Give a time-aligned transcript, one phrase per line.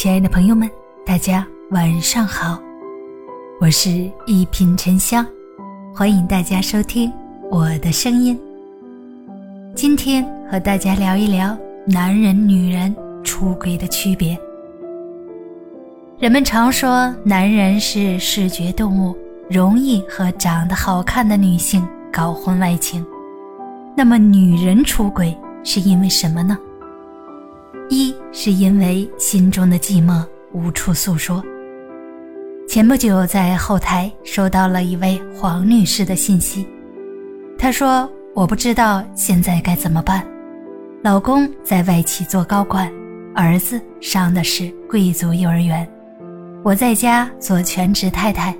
[0.00, 0.70] 亲爱的朋友们，
[1.04, 2.56] 大家晚上好，
[3.60, 5.26] 我是一品沉香，
[5.92, 7.12] 欢迎大家收听
[7.50, 8.40] 我的声音。
[9.74, 14.38] 今天和大家聊一聊男人、女人出轨的区别。
[16.16, 19.18] 人们常说男人是视觉动物，
[19.50, 23.04] 容易和长得好看的女性搞婚外情。
[23.96, 26.56] 那么女人出轨是因为什么呢？
[27.90, 31.42] 一是因为心中的寂寞无处诉说。
[32.68, 36.68] 前不久在后台收到了一位黄女士的信息，
[37.56, 40.22] 她说：“我不知道现在该怎么办，
[41.02, 42.92] 老公在外企做高管，
[43.34, 45.88] 儿子上的是贵族幼儿园，
[46.62, 48.54] 我在家做全职太太。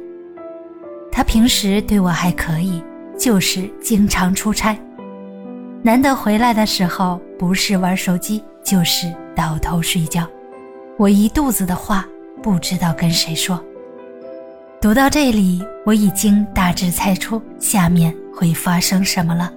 [1.13, 2.83] 他平时对我还可以，
[3.19, 4.79] 就是经常出差，
[5.83, 10.29] 难得回来的时候不是玩手机。”就是倒头睡觉，
[10.99, 12.07] 我一肚子的话
[12.43, 13.59] 不知道跟谁说。
[14.79, 19.51] 读到这里，我已经大致猜出下面会发生什么了。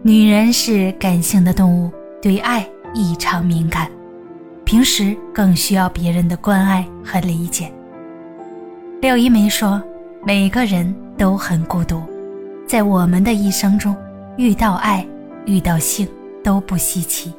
[0.00, 1.92] 女人是感性的动物，
[2.22, 3.90] 对爱异常敏感，
[4.64, 7.70] 平时更需要别人的关爱和理解。
[9.02, 9.82] 廖一梅说
[10.24, 12.02] ：“每个人都很孤独，
[12.66, 13.94] 在我们的一生中，
[14.38, 15.06] 遇到爱、
[15.44, 16.08] 遇到性
[16.42, 17.30] 都不稀奇。”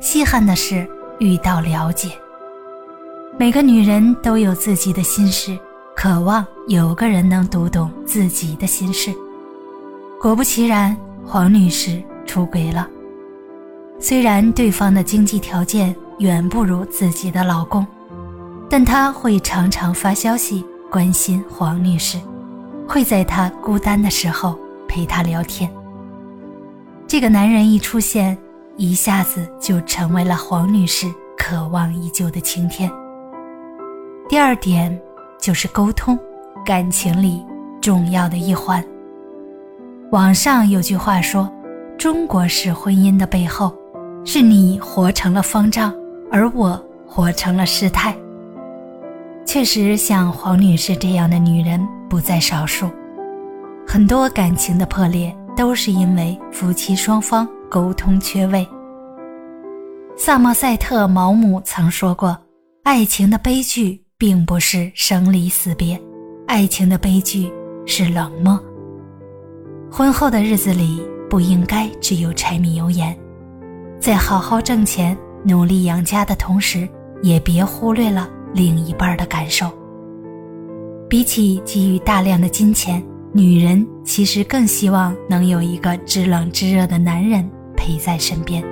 [0.00, 2.10] 稀罕的是遇到了解。
[3.38, 5.56] 每个女人都有自己的心事，
[5.94, 9.14] 渴望有个人能读懂自己的心事。
[10.18, 12.88] 果不其然，黄女士出轨了。
[13.98, 17.86] 虽然对方的经济条件远不如自己的老公，
[18.70, 22.18] 但他会常常发消息关心黄女士，
[22.88, 25.70] 会在她孤单的时候陪她聊天。
[27.06, 28.38] 这个男人一出现。
[28.80, 32.90] 一下子就成为了黄女士渴望已久的晴天。
[34.26, 34.98] 第二点
[35.38, 36.18] 就是沟通，
[36.64, 37.44] 感情里
[37.78, 38.82] 重要的一环。
[40.12, 41.52] 网上有句话说
[41.98, 43.76] ：“中国式婚姻的背后，
[44.24, 45.94] 是你活成了方丈，
[46.32, 48.16] 而我活成了师太。”
[49.44, 52.88] 确实，像黄女士这样的女人不在少数，
[53.86, 57.46] 很多感情的破裂都是因为夫妻双方。
[57.70, 58.66] 沟通缺位。
[60.16, 62.36] 萨默塞特·毛姆曾说过
[62.84, 65.98] ：“爱情的悲剧并不是生离死别，
[66.46, 67.50] 爱情的悲剧
[67.86, 68.62] 是冷漠。”
[69.90, 73.16] 婚后的日子里不应该只有柴米油盐，
[73.98, 76.86] 在好好挣钱、努力养家的同时，
[77.22, 79.70] 也别忽略了另一半的感受。
[81.08, 87.48] 比起给予大量的金钱，女人其实更希望能有一个知冷知热的男人。
[87.80, 88.62] 陪在身边，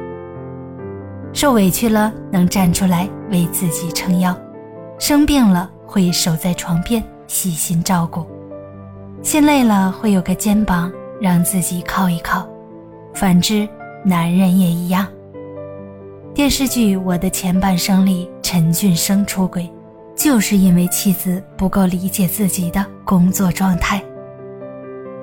[1.32, 4.36] 受委屈了能站出来为自己撑腰，
[4.98, 8.26] 生病了会守在床边细心照顾，
[9.22, 10.92] 心累了会有个肩膀
[11.22, 12.46] 让自己靠一靠。
[13.14, 13.66] 反之，
[14.04, 15.06] 男人也一样。
[16.34, 19.68] 电视剧《我的前半生》里，陈俊生出轨，
[20.14, 24.02] 就是因为妻子不够理解自己的工作状态。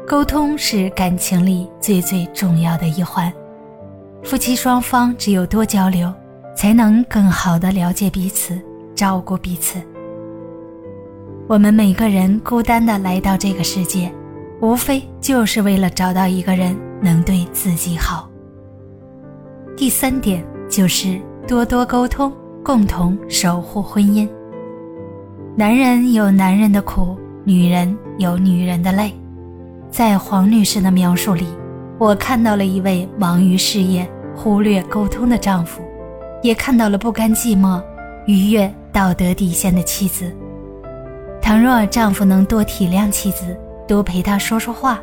[0.07, 3.31] 沟通是感情里最最重要的一环。
[4.25, 6.11] 夫妻双方只有多交流，
[6.57, 8.59] 才能更好的了解彼此，
[8.95, 9.79] 照顾彼此。
[11.47, 14.11] 我们每个人孤单的来到这个世界，
[14.61, 18.27] 无非就是为了找到一个人能对自己好。
[19.77, 22.33] 第三点就是多多沟通，
[22.63, 24.27] 共同守护婚姻。
[25.55, 29.13] 男人有男人的苦，女人有女人的累。
[29.91, 31.45] 在黄女士的描述里，
[31.99, 34.09] 我看到了一位忙于事业。
[34.35, 35.81] 忽略沟通的丈夫，
[36.43, 37.81] 也看到了不甘寂寞、
[38.27, 40.31] 逾越道德底线的妻子。
[41.41, 43.57] 倘若丈夫能多体谅妻子，
[43.87, 44.99] 多陪她说说话，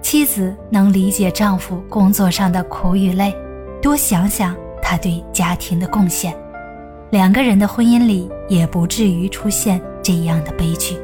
[0.00, 3.34] 妻子能理解丈夫工作上的苦与累，
[3.82, 6.34] 多想想他对家庭的贡献，
[7.10, 10.96] 两个人的婚姻里也不至于出现这样的悲剧。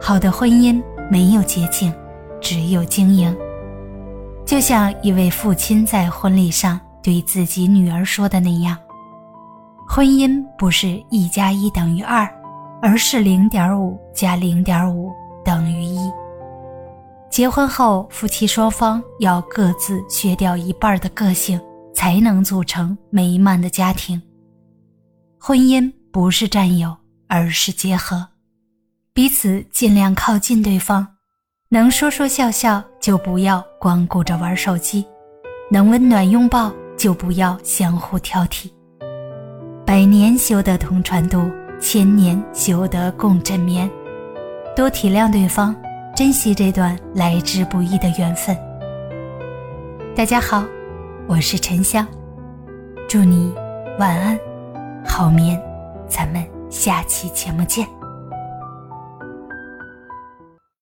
[0.00, 1.92] 好的婚姻没有捷径，
[2.40, 3.34] 只有经营。
[4.46, 8.76] 就像一位父亲在婚礼上对自己女儿说的那样
[9.88, 12.28] ：“婚姻不是一加一等于二，
[12.82, 15.10] 而是零点五加零点五
[15.44, 16.10] 等于一。
[17.30, 21.60] 结婚后，夫妻双方要各自削掉一半的个性，
[21.94, 24.20] 才能组成美满的家庭。
[25.40, 26.94] 婚姻不是占有，
[27.28, 28.28] 而是结合，
[29.14, 31.06] 彼此尽量靠近对方。”
[31.74, 35.04] 能说说笑笑就不要光顾着玩手机，
[35.68, 38.70] 能温暖拥抱就不要相互挑剔。
[39.84, 41.50] 百年修得同船渡，
[41.80, 43.90] 千年修得共枕眠。
[44.76, 45.74] 多体谅对方，
[46.14, 48.56] 珍惜这段来之不易的缘分。
[50.14, 50.62] 大家好，
[51.26, 52.06] 我是沉香，
[53.08, 53.52] 祝你
[53.98, 54.38] 晚安，
[55.04, 55.60] 好眠。
[56.06, 56.40] 咱们
[56.70, 57.84] 下期节目见。